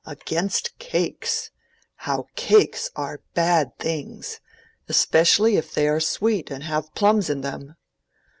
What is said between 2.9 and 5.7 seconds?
are bad things, especially